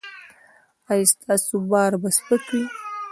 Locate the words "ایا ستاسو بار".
0.91-1.91